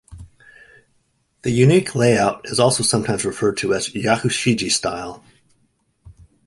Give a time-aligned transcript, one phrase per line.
[1.43, 5.23] The unique layout is also sometimes referred to as "yakushiji-style".